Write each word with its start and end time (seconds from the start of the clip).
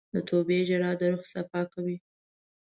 د 0.13 0.15
توبې 0.27 0.59
ژړا 0.67 0.91
د 0.99 1.01
روح 1.13 1.23
صفا 1.33 1.61
کوي. 1.73 1.97